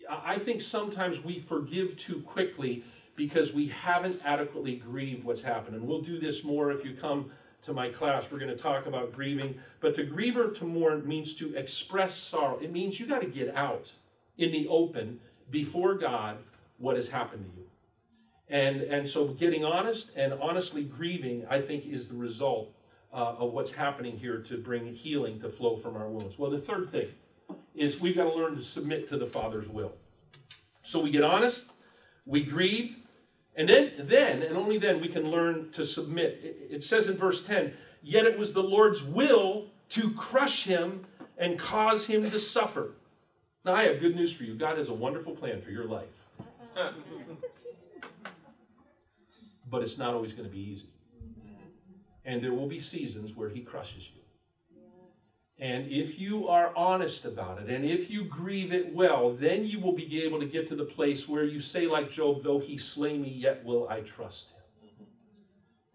I 0.09 0.39
think 0.39 0.63
sometimes 0.63 1.23
we 1.23 1.39
forgive 1.39 1.99
too 1.99 2.23
quickly 2.23 2.85
because 3.17 3.53
we 3.53 3.67
haven't 3.67 4.23
adequately 4.25 4.77
grieved 4.77 5.25
what's 5.25 5.43
happened. 5.43 5.77
And 5.77 5.87
we'll 5.87 6.01
do 6.01 6.19
this 6.19 6.45
more 6.45 6.71
if 6.71 6.85
you 6.85 6.95
come 6.95 7.31
to 7.63 7.73
my 7.73 7.89
class. 7.89 8.31
We're 8.31 8.39
going 8.39 8.51
to 8.51 8.63
talk 8.63 8.87
about 8.87 9.13
grieving. 9.13 9.59
But 9.81 9.95
to 9.97 10.05
grieve 10.05 10.37
or 10.37 10.51
to 10.51 10.65
mourn 10.65 11.07
means 11.07 11.35
to 11.35 11.55
express 11.55 12.17
sorrow. 12.17 12.59
It 12.59 12.73
means 12.73 12.99
you 12.99 13.07
got 13.07 13.23
to 13.23 13.29
get 13.29 13.55
out 13.55 13.93
in 14.39 14.53
the 14.53 14.69
open 14.69 15.21
before 15.51 15.95
God 15.95 16.39
what 16.79 16.97
has 16.97 17.09
happened 17.09 17.45
to 17.45 17.61
you. 17.61 17.67
And, 18.51 18.83
and 18.83 19.09
so 19.09 19.29
getting 19.29 19.65
honest 19.65 20.11
and 20.17 20.33
honestly 20.35 20.85
grieving, 20.85 21.47
I 21.51 21.61
think, 21.61 21.87
is 21.87 22.09
the 22.09 22.17
result 22.17 22.73
uh, 23.13 23.35
of 23.39 23.53
what's 23.53 23.71
happening 23.71 24.17
here 24.17 24.39
to 24.39 24.57
bring 24.57 24.95
healing 24.95 25.41
to 25.41 25.51
flow 25.51 25.77
from 25.77 25.97
our 25.97 26.09
wounds. 26.09 26.39
Well, 26.39 26.51
the 26.51 26.59
third 26.59 26.91
thing 26.91 27.09
is 27.75 28.01
we've 28.01 28.17
got 28.17 28.25
to 28.25 28.35
learn 28.35 28.57
to 28.57 28.63
submit 28.63 29.09
to 29.09 29.19
the 29.19 29.27
Father's 29.27 29.69
will. 29.69 29.93
So 30.83 31.03
we 31.03 31.11
get 31.11 31.23
honest, 31.23 31.73
we 32.25 32.43
grieve, 32.43 32.97
and 33.59 33.69
then, 33.69 33.93
then, 33.99 34.43
and 34.43 34.57
only 34.57 34.79
then, 34.79 35.01
we 35.01 35.09
can 35.09 35.29
learn 35.29 35.71
to 35.73 35.85
submit. 35.85 36.39
It 36.71 36.85
says 36.85 37.09
in 37.09 37.17
verse 37.17 37.43
10 37.43 37.73
Yet 38.03 38.25
it 38.25 38.39
was 38.39 38.53
the 38.53 38.63
Lord's 38.63 39.03
will 39.03 39.67
to 39.91 40.13
crush 40.13 40.65
him 40.65 41.05
and 41.37 41.59
cause 41.59 42.07
him 42.07 42.31
to 42.31 42.39
suffer. 42.39 42.93
Now, 43.65 43.75
I 43.75 43.83
have 43.89 43.99
good 43.99 44.15
news 44.15 44.33
for 44.33 44.45
you. 44.45 44.55
God 44.55 44.79
has 44.79 44.91
a 44.91 44.95
wonderful 44.95 45.35
plan 45.35 45.61
for 45.61 45.71
your 45.71 45.87
life. 45.87 46.07
but 49.69 49.83
it's 49.83 49.99
not 49.99 50.15
always 50.15 50.33
going 50.33 50.49
to 50.49 50.55
be 50.55 50.61
easy. 50.61 50.89
And 52.25 52.41
there 52.41 52.55
will 52.55 52.69
be 52.69 52.79
seasons 52.79 53.35
where 53.35 53.49
he 53.49 53.61
crushes 53.61 54.09
you. 54.15 54.18
And 55.61 55.91
if 55.91 56.21
you 56.21 56.47
are 56.47 56.73
honest 56.77 57.25
about 57.25 57.61
it 57.61 57.69
and 57.69 57.85
if 57.85 58.09
you 58.09 58.25
grieve 58.25 58.73
it 58.73 58.95
well, 58.95 59.33
then 59.35 59.65
you 59.65 59.81
will 59.81 59.93
be 59.93 60.23
able 60.23 60.39
to 60.39 60.47
get 60.47 60.69
to 60.69 60.77
the 60.77 60.85
place 60.85 61.29
where 61.29 61.45
you 61.45 61.61
say, 61.61 61.87
like 61.87 62.11
Job, 62.11 62.45
though 62.45 62.61
he 62.61 62.79
slay 62.79 63.19
me, 63.19 63.29
yet 63.29 63.65
will 63.65 63.89
I 63.89 64.01
trust 64.03 64.51
him. 64.51 64.59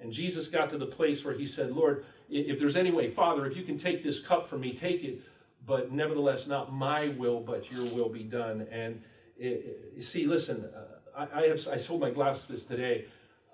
And 0.02 0.12
Jesus 0.12 0.50
got 0.50 0.70
to 0.72 0.78
the 0.78 0.86
place 0.86 1.24
where 1.24 1.34
he 1.34 1.46
said, 1.46 1.72
Lord, 1.72 2.04
if 2.30 2.60
there's 2.60 2.76
any 2.76 2.92
way, 2.92 3.10
Father, 3.10 3.46
if 3.46 3.56
you 3.56 3.64
can 3.64 3.78
take 3.78 4.04
this 4.04 4.20
cup 4.20 4.50
from 4.50 4.60
me, 4.60 4.74
take 4.74 5.02
it, 5.06 5.22
but 5.66 5.94
nevertheless, 5.94 6.46
not 6.46 6.74
my 6.74 7.10
will, 7.10 7.40
but 7.40 7.72
your 7.72 7.86
will 7.94 8.10
be 8.10 8.24
done. 8.24 8.68
And 8.70 9.02
it, 9.38 9.94
it, 9.96 10.04
see, 10.04 10.26
listen, 10.26 10.70
uh, 10.76 11.20
I, 11.34 11.44
I, 11.44 11.48
have, 11.48 11.68
I 11.70 11.78
sold 11.78 12.02
my 12.02 12.10
glasses 12.10 12.66
today. 12.66 13.06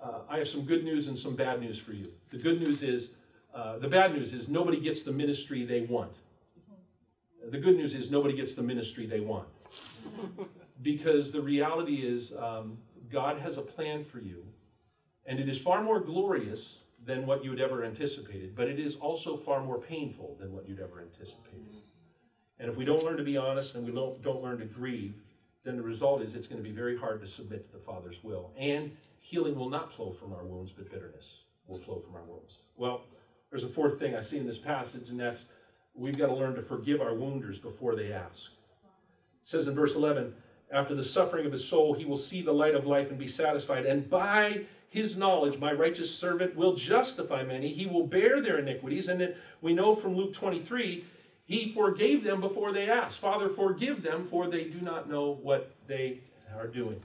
Uh, 0.02 0.22
I 0.28 0.38
have 0.38 0.48
some 0.48 0.64
good 0.64 0.82
news 0.82 1.06
and 1.06 1.16
some 1.16 1.36
bad 1.36 1.60
news 1.60 1.78
for 1.78 1.92
you. 1.92 2.06
The 2.30 2.38
good 2.38 2.60
news 2.60 2.82
is, 2.82 3.10
uh, 3.54 3.78
the 3.78 3.88
bad 3.88 4.14
news 4.14 4.32
is 4.32 4.48
nobody 4.48 4.80
gets 4.80 5.02
the 5.02 5.12
ministry 5.12 5.64
they 5.64 5.82
want. 5.82 6.12
The 7.50 7.58
good 7.58 7.76
news 7.76 7.94
is 7.94 8.10
nobody 8.10 8.34
gets 8.34 8.54
the 8.54 8.62
ministry 8.62 9.06
they 9.06 9.20
want. 9.20 9.48
because 10.82 11.30
the 11.30 11.40
reality 11.40 11.96
is, 11.96 12.32
um, 12.36 12.78
God 13.10 13.38
has 13.38 13.56
a 13.56 13.62
plan 13.62 14.04
for 14.04 14.20
you, 14.20 14.44
and 15.26 15.40
it 15.40 15.48
is 15.48 15.58
far 15.60 15.82
more 15.82 16.00
glorious 16.00 16.84
than 17.04 17.26
what 17.26 17.44
you'd 17.44 17.60
ever 17.60 17.84
anticipated, 17.84 18.54
but 18.54 18.68
it 18.68 18.78
is 18.78 18.96
also 18.96 19.36
far 19.36 19.62
more 19.62 19.78
painful 19.78 20.36
than 20.38 20.52
what 20.52 20.68
you'd 20.68 20.80
ever 20.80 21.00
anticipated. 21.00 21.76
And 22.58 22.68
if 22.68 22.76
we 22.76 22.84
don't 22.84 23.02
learn 23.02 23.16
to 23.16 23.24
be 23.24 23.36
honest 23.36 23.74
and 23.74 23.86
we 23.86 23.92
don't, 23.92 24.22
don't 24.22 24.42
learn 24.42 24.58
to 24.58 24.66
grieve, 24.66 25.14
then 25.64 25.76
the 25.76 25.82
result 25.82 26.20
is 26.20 26.34
it's 26.34 26.46
going 26.46 26.62
to 26.62 26.68
be 26.68 26.74
very 26.74 26.96
hard 26.96 27.20
to 27.20 27.26
submit 27.26 27.66
to 27.66 27.72
the 27.72 27.82
Father's 27.82 28.22
will. 28.22 28.52
And 28.56 28.94
healing 29.18 29.54
will 29.54 29.70
not 29.70 29.92
flow 29.92 30.12
from 30.12 30.32
our 30.32 30.44
wounds, 30.44 30.72
but 30.72 30.90
bitterness 30.90 31.40
will 31.66 31.78
flow 31.78 32.00
from 32.00 32.14
our 32.14 32.24
wounds. 32.24 32.58
Well, 32.76 33.04
there's 33.50 33.64
a 33.64 33.68
fourth 33.68 33.98
thing 33.98 34.14
I 34.14 34.20
see 34.20 34.38
in 34.38 34.46
this 34.46 34.58
passage, 34.58 35.10
and 35.10 35.18
that's 35.18 35.46
we've 35.94 36.16
got 36.16 36.26
to 36.26 36.34
learn 36.34 36.54
to 36.54 36.62
forgive 36.62 37.00
our 37.00 37.14
wounders 37.14 37.58
before 37.58 37.96
they 37.96 38.12
ask. 38.12 38.52
It 38.52 39.48
says 39.48 39.68
in 39.68 39.74
verse 39.74 39.96
11, 39.96 40.32
after 40.72 40.94
the 40.94 41.04
suffering 41.04 41.46
of 41.46 41.52
his 41.52 41.66
soul, 41.66 41.92
he 41.94 42.04
will 42.04 42.16
see 42.16 42.42
the 42.42 42.52
light 42.52 42.76
of 42.76 42.86
life 42.86 43.10
and 43.10 43.18
be 43.18 43.26
satisfied. 43.26 43.86
And 43.86 44.08
by 44.08 44.62
his 44.88 45.16
knowledge, 45.16 45.58
my 45.58 45.72
righteous 45.72 46.14
servant 46.14 46.54
will 46.54 46.74
justify 46.74 47.42
many. 47.42 47.72
He 47.72 47.86
will 47.86 48.06
bear 48.06 48.40
their 48.40 48.58
iniquities. 48.58 49.08
And 49.08 49.34
we 49.60 49.72
know 49.72 49.94
from 49.94 50.16
Luke 50.16 50.32
23, 50.32 51.04
he 51.46 51.72
forgave 51.72 52.22
them 52.22 52.40
before 52.40 52.72
they 52.72 52.88
asked. 52.88 53.18
Father, 53.18 53.48
forgive 53.48 54.02
them, 54.02 54.24
for 54.24 54.48
they 54.48 54.64
do 54.64 54.80
not 54.80 55.10
know 55.10 55.38
what 55.42 55.72
they 55.88 56.20
are 56.56 56.68
doing. 56.68 57.00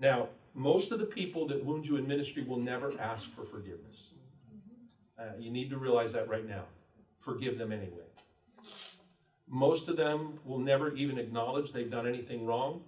Now, 0.00 0.28
most 0.54 0.90
of 0.90 0.98
the 0.98 1.06
people 1.06 1.46
that 1.46 1.64
wound 1.64 1.86
you 1.86 1.96
in 1.96 2.08
ministry 2.08 2.42
will 2.42 2.58
never 2.58 2.98
ask 2.98 3.30
for 3.32 3.44
forgiveness. 3.44 4.08
Uh, 5.18 5.32
you 5.38 5.50
need 5.50 5.70
to 5.70 5.78
realize 5.78 6.12
that 6.12 6.28
right 6.28 6.46
now. 6.46 6.64
Forgive 7.20 7.58
them 7.58 7.72
anyway. 7.72 8.04
Most 9.48 9.88
of 9.88 9.96
them 9.96 10.38
will 10.44 10.58
never 10.58 10.94
even 10.94 11.18
acknowledge 11.18 11.72
they've 11.72 11.90
done 11.90 12.06
anything 12.06 12.44
wrong. 12.44 12.82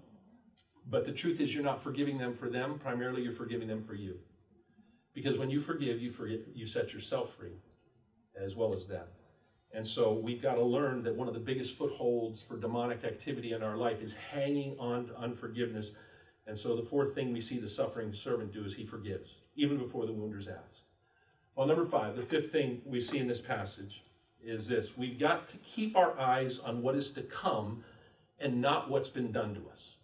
But 0.90 1.04
the 1.04 1.12
truth 1.12 1.40
is, 1.40 1.54
you're 1.54 1.64
not 1.64 1.82
forgiving 1.82 2.18
them 2.18 2.34
for 2.34 2.48
them. 2.48 2.78
Primarily, 2.78 3.22
you're 3.22 3.32
forgiving 3.32 3.68
them 3.68 3.82
for 3.82 3.94
you. 3.94 4.16
Because 5.14 5.38
when 5.38 5.50
you 5.50 5.60
forgive, 5.60 6.00
you, 6.00 6.10
forget, 6.10 6.40
you 6.54 6.66
set 6.66 6.92
yourself 6.92 7.34
free 7.36 7.56
as 8.40 8.56
well 8.56 8.74
as 8.74 8.86
them. 8.86 9.06
And 9.72 9.86
so 9.86 10.12
we've 10.12 10.42
got 10.42 10.54
to 10.54 10.62
learn 10.64 11.02
that 11.02 11.14
one 11.14 11.28
of 11.28 11.34
the 11.34 11.40
biggest 11.40 11.76
footholds 11.76 12.40
for 12.40 12.56
demonic 12.56 13.04
activity 13.04 13.52
in 13.52 13.62
our 13.62 13.76
life 13.76 14.00
is 14.00 14.14
hanging 14.14 14.76
on 14.78 15.06
to 15.06 15.18
unforgiveness. 15.18 15.90
And 16.46 16.56
so 16.56 16.74
the 16.74 16.82
fourth 16.82 17.14
thing 17.14 17.32
we 17.32 17.40
see 17.40 17.58
the 17.58 17.68
suffering 17.68 18.14
servant 18.14 18.52
do 18.52 18.64
is 18.64 18.74
he 18.74 18.86
forgives, 18.86 19.36
even 19.56 19.76
before 19.76 20.06
the 20.06 20.12
wounders 20.12 20.48
ask. 20.48 20.77
Well, 21.58 21.66
number 21.66 21.86
five, 21.86 22.14
the 22.14 22.22
fifth 22.22 22.52
thing 22.52 22.80
we 22.86 23.00
see 23.00 23.18
in 23.18 23.26
this 23.26 23.40
passage 23.40 24.04
is 24.40 24.68
this 24.68 24.96
we've 24.96 25.18
got 25.18 25.48
to 25.48 25.56
keep 25.56 25.96
our 25.96 26.16
eyes 26.16 26.60
on 26.60 26.82
what 26.82 26.94
is 26.94 27.10
to 27.14 27.22
come 27.22 27.82
and 28.38 28.60
not 28.60 28.88
what's 28.88 29.08
been 29.08 29.32
done 29.32 29.56
to 29.56 29.68
us. 29.68 29.96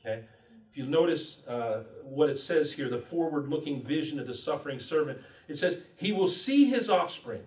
Okay? 0.00 0.24
If 0.70 0.78
you 0.78 0.86
notice 0.86 1.46
uh, 1.46 1.82
what 2.02 2.30
it 2.30 2.38
says 2.38 2.72
here, 2.72 2.88
the 2.88 2.96
forward 2.96 3.48
looking 3.48 3.82
vision 3.82 4.18
of 4.20 4.26
the 4.26 4.32
suffering 4.32 4.80
servant, 4.80 5.18
it 5.48 5.58
says, 5.58 5.84
He 5.96 6.12
will 6.12 6.26
see 6.26 6.64
his 6.64 6.88
offspring 6.88 7.42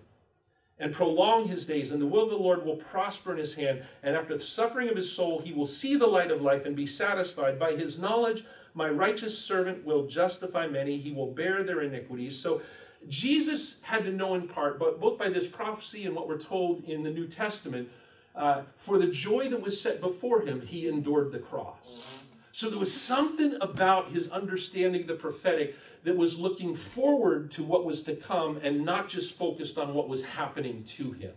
and 0.78 0.94
prolong 0.94 1.48
his 1.48 1.66
days, 1.66 1.90
and 1.90 2.00
the 2.00 2.06
will 2.06 2.22
of 2.22 2.30
the 2.30 2.36
Lord 2.36 2.64
will 2.64 2.76
prosper 2.76 3.32
in 3.32 3.38
his 3.38 3.54
hand. 3.54 3.82
And 4.04 4.14
after 4.14 4.36
the 4.36 4.44
suffering 4.44 4.88
of 4.88 4.94
his 4.94 5.12
soul, 5.12 5.40
he 5.40 5.52
will 5.52 5.66
see 5.66 5.96
the 5.96 6.06
light 6.06 6.30
of 6.30 6.40
life 6.40 6.66
and 6.66 6.76
be 6.76 6.86
satisfied. 6.86 7.58
By 7.58 7.74
his 7.74 7.98
knowledge, 7.98 8.44
my 8.74 8.90
righteous 8.90 9.36
servant 9.36 9.84
will 9.84 10.06
justify 10.06 10.68
many, 10.68 10.98
he 10.98 11.10
will 11.10 11.32
bear 11.32 11.64
their 11.64 11.80
iniquities. 11.80 12.38
So 12.38 12.62
Jesus 13.08 13.80
had 13.82 14.04
to 14.04 14.12
know 14.12 14.34
in 14.34 14.48
part, 14.48 14.78
but 14.78 15.00
both 15.00 15.18
by 15.18 15.28
this 15.28 15.46
prophecy 15.46 16.06
and 16.06 16.14
what 16.14 16.28
we're 16.28 16.38
told 16.38 16.84
in 16.84 17.02
the 17.02 17.10
New 17.10 17.26
Testament, 17.26 17.88
uh, 18.34 18.62
for 18.76 18.98
the 18.98 19.06
joy 19.06 19.48
that 19.48 19.60
was 19.60 19.80
set 19.80 20.00
before 20.00 20.42
him, 20.42 20.60
he 20.60 20.88
endured 20.88 21.32
the 21.32 21.38
cross. 21.38 22.30
So 22.52 22.70
there 22.70 22.78
was 22.78 22.92
something 22.92 23.56
about 23.60 24.10
his 24.10 24.28
understanding 24.30 25.02
of 25.02 25.08
the 25.08 25.14
prophetic 25.14 25.76
that 26.04 26.16
was 26.16 26.38
looking 26.38 26.74
forward 26.74 27.50
to 27.52 27.64
what 27.64 27.84
was 27.84 28.02
to 28.04 28.16
come 28.16 28.58
and 28.62 28.84
not 28.84 29.08
just 29.08 29.36
focused 29.36 29.76
on 29.76 29.92
what 29.92 30.08
was 30.08 30.24
happening 30.24 30.84
to 30.84 31.12
him. 31.12 31.32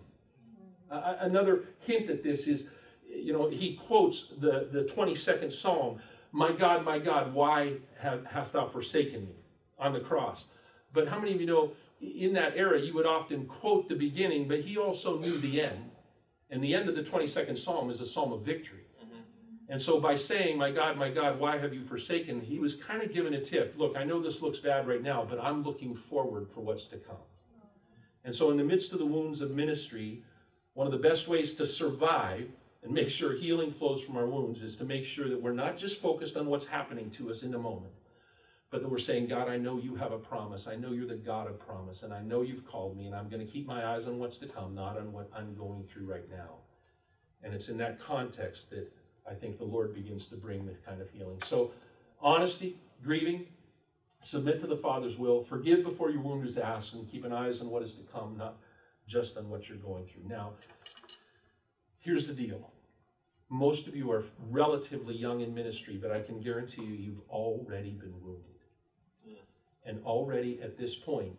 Uh, 0.89 1.15
another 1.19 1.63
hint 1.79 2.09
at 2.09 2.23
this 2.23 2.47
is, 2.47 2.69
you 3.07 3.33
know, 3.33 3.49
he 3.49 3.75
quotes 3.75 4.29
the, 4.29 4.69
the 4.71 4.83
22nd 4.83 5.51
Psalm 5.51 5.99
My 6.31 6.51
God, 6.51 6.85
my 6.85 6.99
God, 6.99 7.33
why 7.33 7.73
have, 7.99 8.25
hast 8.25 8.53
thou 8.53 8.67
forsaken 8.67 9.25
me 9.25 9.35
on 9.77 9.93
the 9.93 9.99
cross? 9.99 10.45
But 10.93 11.07
how 11.07 11.19
many 11.19 11.33
of 11.33 11.41
you 11.41 11.47
know 11.47 11.71
in 12.01 12.33
that 12.33 12.55
era 12.55 12.79
you 12.79 12.93
would 12.93 13.05
often 13.05 13.45
quote 13.45 13.89
the 13.89 13.95
beginning, 13.95 14.47
but 14.47 14.59
he 14.59 14.77
also 14.77 15.19
knew 15.19 15.37
the 15.37 15.61
end. 15.61 15.91
And 16.49 16.63
the 16.63 16.73
end 16.73 16.89
of 16.89 16.95
the 16.95 17.03
22nd 17.03 17.57
Psalm 17.57 17.89
is 17.89 18.01
a 18.01 18.05
psalm 18.05 18.31
of 18.31 18.41
victory. 18.41 18.85
Mm-hmm. 19.03 19.19
And 19.69 19.81
so 19.81 19.99
by 19.99 20.15
saying, 20.15 20.57
My 20.57 20.71
God, 20.71 20.97
my 20.97 21.09
God, 21.09 21.39
why 21.39 21.57
have 21.57 21.73
you 21.73 21.83
forsaken? 21.83 22.41
He 22.41 22.59
was 22.59 22.73
kind 22.73 23.03
of 23.03 23.13
giving 23.13 23.35
a 23.35 23.41
tip. 23.41 23.75
Look, 23.77 23.95
I 23.95 24.03
know 24.03 24.21
this 24.21 24.41
looks 24.41 24.59
bad 24.59 24.87
right 24.87 25.03
now, 25.03 25.25
but 25.29 25.39
I'm 25.39 25.63
looking 25.63 25.93
forward 25.93 26.49
for 26.49 26.61
what's 26.61 26.87
to 26.87 26.97
come. 26.97 27.17
And 28.23 28.33
so, 28.33 28.51
in 28.51 28.57
the 28.57 28.63
midst 28.63 28.93
of 28.93 28.99
the 28.99 29.05
wounds 29.05 29.41
of 29.41 29.51
ministry, 29.51 30.23
one 30.73 30.87
of 30.87 30.93
the 30.93 30.99
best 30.99 31.27
ways 31.27 31.53
to 31.55 31.65
survive 31.65 32.49
and 32.83 32.93
make 32.93 33.09
sure 33.09 33.33
healing 33.33 33.71
flows 33.71 34.01
from 34.01 34.17
our 34.17 34.25
wounds 34.25 34.61
is 34.61 34.75
to 34.77 34.85
make 34.85 35.05
sure 35.05 35.27
that 35.27 35.41
we're 35.41 35.53
not 35.53 35.77
just 35.77 35.99
focused 35.99 36.37
on 36.37 36.47
what's 36.47 36.65
happening 36.65 37.09
to 37.11 37.29
us 37.29 37.43
in 37.43 37.51
the 37.51 37.57
moment, 37.57 37.93
but 38.71 38.81
that 38.81 38.89
we're 38.89 38.99
saying, 38.99 39.27
God, 39.27 39.49
I 39.49 39.57
know 39.57 39.77
you 39.77 39.95
have 39.95 40.11
a 40.11 40.17
promise. 40.17 40.67
I 40.67 40.75
know 40.75 40.91
you're 40.91 41.07
the 41.07 41.15
God 41.15 41.47
of 41.47 41.59
promise, 41.59 42.03
and 42.03 42.13
I 42.13 42.21
know 42.21 42.43
you've 42.43 42.67
called 42.67 42.95
me, 42.97 43.07
and 43.07 43.15
I'm 43.15 43.27
going 43.27 43.45
to 43.45 43.51
keep 43.51 43.65
my 43.65 43.85
eyes 43.85 44.05
on 44.05 44.19
what's 44.19 44.37
to 44.37 44.47
come, 44.47 44.75
not 44.75 44.97
on 44.97 45.11
what 45.11 45.29
I'm 45.35 45.55
going 45.55 45.85
through 45.91 46.05
right 46.05 46.29
now. 46.29 46.57
And 47.43 47.53
it's 47.53 47.69
in 47.69 47.77
that 47.79 47.99
context 47.99 48.69
that 48.69 48.91
I 49.29 49.33
think 49.33 49.57
the 49.57 49.63
Lord 49.63 49.95
begins 49.95 50.27
to 50.27 50.35
bring 50.35 50.65
the 50.65 50.73
kind 50.85 51.01
of 51.01 51.09
healing. 51.09 51.41
So, 51.45 51.71
honesty, 52.21 52.77
grieving, 53.03 53.47
submit 54.21 54.59
to 54.59 54.67
the 54.67 54.77
Father's 54.77 55.17
will, 55.17 55.43
forgive 55.43 55.83
before 55.83 56.11
your 56.11 56.21
wound 56.21 56.45
is 56.45 56.57
asked, 56.57 56.93
and 56.93 57.09
keep 57.09 57.25
an 57.25 57.33
eyes 57.33 57.61
on 57.61 57.69
what 57.69 57.81
is 57.81 57.95
to 57.95 58.03
come, 58.03 58.37
not 58.37 58.57
just 59.07 59.35
on 59.37 59.49
what 59.49 59.67
you're 59.67 59.79
going 59.79 60.05
through. 60.05 60.27
Now, 60.27 60.51
here's 61.99 62.27
the 62.27 62.33
deal. 62.33 62.69
Most 63.49 63.87
of 63.87 63.95
you 63.95 64.11
are 64.11 64.23
relatively 64.51 65.15
young 65.15 65.41
in 65.41 65.55
ministry, 65.55 65.97
but 65.99 66.11
I 66.11 66.21
can 66.21 66.39
guarantee 66.39 66.83
you, 66.83 66.93
you've 66.93 67.21
already 67.29 67.91
been 67.91 68.13
wounded. 68.21 68.58
And 69.89 69.99
already 70.05 70.59
at 70.61 70.77
this 70.77 70.95
point, 70.95 71.33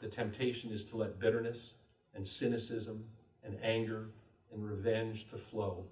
the 0.00 0.06
temptation 0.06 0.70
is 0.70 0.84
to 0.86 0.96
let 0.96 1.18
bitterness 1.18 1.74
and 2.14 2.24
cynicism 2.24 3.04
and 3.42 3.58
anger 3.60 4.10
and 4.52 4.64
revenge 4.64 5.28
to 5.30 5.36
flow, 5.36 5.84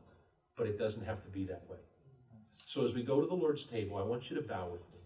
but 0.57 0.69
it 0.69 0.79
doesn't 0.79 1.05
have 1.05 1.25
to 1.25 1.29
be 1.29 1.45
that 1.47 1.65
way. 1.69 1.79
So 2.65 2.85
as 2.85 2.95
we 2.95 3.03
go 3.03 3.21
to 3.21 3.27
the 3.27 3.35
Lord's 3.35 3.67
table, 3.67 3.97
I 3.97 4.03
want 4.03 4.31
you 4.31 4.37
to 4.37 4.43
bow 4.43 4.69
with 4.71 4.83
me. 4.93 5.01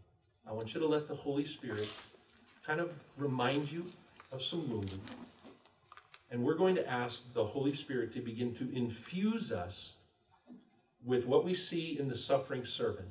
I 0.46 0.52
want 0.52 0.74
you 0.74 0.80
to 0.80 0.86
let 0.86 1.08
the 1.08 1.14
Holy 1.14 1.46
Spirit 1.46 1.88
kind 2.66 2.80
of 2.80 2.92
remind 3.16 3.72
you 3.72 3.86
of 4.30 4.42
some 4.42 4.68
wounding. 4.70 5.00
And 6.30 6.44
we're 6.44 6.54
going 6.54 6.74
to 6.74 6.86
ask 6.86 7.22
the 7.32 7.44
Holy 7.44 7.72
Spirit 7.72 8.12
to 8.12 8.20
begin 8.20 8.54
to 8.56 8.70
infuse 8.76 9.52
us 9.52 9.94
with 11.02 11.26
what 11.26 11.46
we 11.46 11.54
see 11.54 11.98
in 11.98 12.08
the 12.08 12.16
suffering 12.16 12.66
servant 12.66 13.08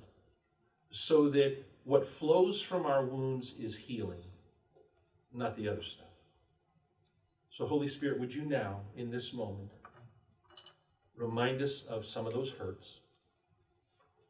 so 0.92 1.28
that 1.30 1.58
what 1.90 2.08
flows 2.08 2.62
from 2.62 2.86
our 2.86 3.04
wounds 3.04 3.56
is 3.58 3.76
healing, 3.76 4.22
not 5.34 5.56
the 5.58 5.68
other 5.68 5.82
stuff. 5.82 6.06
So, 7.50 7.66
Holy 7.66 7.88
Spirit, 7.88 8.20
would 8.20 8.32
you 8.32 8.44
now, 8.44 8.82
in 8.96 9.10
this 9.10 9.34
moment, 9.34 9.72
remind 11.16 11.64
us 11.64 11.86
of 11.86 12.06
some 12.06 12.28
of 12.28 12.34
those 12.34 12.52
hurts, 12.52 13.00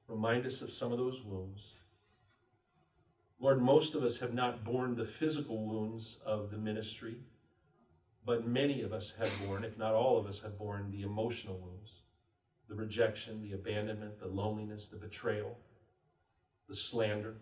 remind 0.07 0.45
us 0.45 0.61
of 0.61 0.71
some 0.71 0.93
of 0.93 0.99
those 0.99 1.21
wounds. 1.21 1.73
Lord, 3.41 3.61
most 3.61 3.93
of 3.93 4.03
us 4.03 4.17
have 4.19 4.33
not 4.33 4.63
borne 4.63 4.95
the 4.95 5.03
physical 5.03 5.57
wounds 5.67 6.19
of 6.25 6.51
the 6.51 6.57
ministry, 6.57 7.17
but 8.25 8.47
many 8.47 8.83
of 8.83 8.93
us 8.93 9.11
have 9.19 9.33
borne, 9.45 9.65
if 9.65 9.77
not 9.77 9.93
all 9.93 10.17
of 10.17 10.27
us, 10.27 10.39
have 10.39 10.57
borne 10.57 10.89
the 10.91 11.01
emotional 11.01 11.57
wounds 11.57 11.91
the 12.69 12.75
rejection, 12.75 13.41
the 13.41 13.53
abandonment, 13.53 14.17
the 14.19 14.27
loneliness, 14.27 14.87
the 14.87 14.95
betrayal, 14.95 15.57
the 16.67 16.75
slander, 16.75 17.35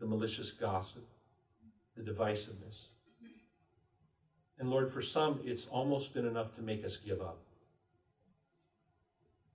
the 0.00 0.06
malicious 0.06 0.50
gossip, 0.50 1.06
the 1.96 2.02
divisiveness. 2.02 2.86
And 4.58 4.70
Lord, 4.70 4.92
for 4.92 5.02
some, 5.02 5.40
it's 5.44 5.66
almost 5.66 6.14
been 6.14 6.26
enough 6.26 6.54
to 6.54 6.62
make 6.62 6.84
us 6.84 6.96
give 6.96 7.20
up. 7.20 7.38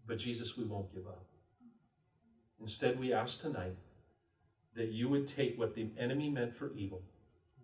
But 0.07 0.17
Jesus, 0.17 0.57
we 0.57 0.65
won't 0.65 0.93
give 0.93 1.07
up. 1.07 1.25
Instead, 2.59 2.99
we 2.99 3.13
ask 3.13 3.39
tonight 3.39 3.75
that 4.75 4.89
you 4.89 5.07
would 5.09 5.27
take 5.27 5.57
what 5.57 5.75
the 5.75 5.89
enemy 5.97 6.29
meant 6.29 6.55
for 6.55 6.71
evil, 6.75 7.01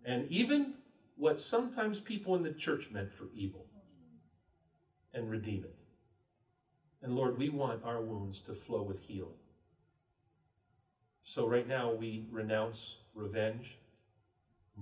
and 0.04 0.30
even 0.30 0.74
what 1.16 1.40
sometimes 1.40 2.00
people 2.00 2.34
in 2.34 2.42
the 2.42 2.52
church 2.52 2.88
meant 2.90 3.12
for 3.12 3.24
evil, 3.34 3.66
and 5.12 5.30
redeem 5.30 5.64
it. 5.64 5.74
And 7.02 7.14
Lord, 7.14 7.38
we 7.38 7.48
want 7.48 7.84
our 7.84 8.00
wounds 8.00 8.40
to 8.42 8.54
flow 8.54 8.82
with 8.82 9.00
healing. 9.00 9.38
So 11.28 11.48
right 11.48 11.66
now 11.66 11.92
we 11.92 12.24
renounce 12.30 12.94
revenge, 13.12 13.76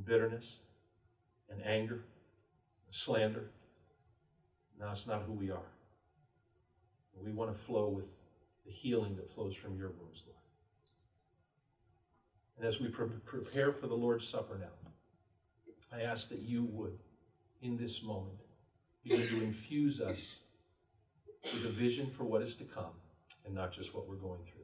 bitterness, 0.06 0.58
and 1.48 1.64
anger, 1.64 2.04
and 2.84 2.94
slander. 2.94 3.46
Now 4.78 4.90
it's 4.90 5.06
not 5.06 5.22
who 5.22 5.32
we 5.32 5.50
are. 5.50 5.72
We 7.24 7.32
want 7.32 7.50
to 7.50 7.58
flow 7.58 7.88
with 7.88 8.10
the 8.66 8.70
healing 8.70 9.16
that 9.16 9.32
flows 9.32 9.56
from 9.56 9.78
your 9.78 9.88
wounds, 9.88 10.24
Lord. 10.26 10.38
And 12.58 12.66
as 12.66 12.78
we 12.78 12.88
pre- 12.88 13.08
prepare 13.24 13.72
for 13.72 13.86
the 13.86 13.94
Lord's 13.94 14.28
Supper 14.28 14.58
now, 14.60 15.96
I 15.96 16.02
ask 16.02 16.28
that 16.28 16.40
you 16.40 16.64
would, 16.64 16.98
in 17.62 17.78
this 17.78 18.02
moment, 18.02 18.36
begin 19.02 19.26
to 19.28 19.42
infuse 19.42 19.98
us 19.98 20.40
with 21.42 21.64
a 21.64 21.70
vision 21.70 22.10
for 22.10 22.24
what 22.24 22.42
is 22.42 22.54
to 22.56 22.64
come 22.64 22.92
and 23.46 23.54
not 23.54 23.72
just 23.72 23.94
what 23.94 24.06
we're 24.06 24.16
going 24.16 24.42
through. 24.44 24.63